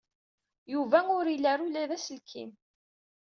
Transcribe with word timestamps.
Yuba 0.73 0.99
ur 1.17 1.25
ili 1.33 1.47
ara 1.51 1.63
ula 1.65 1.83
d 1.89 1.91
aselkim. 1.95 2.51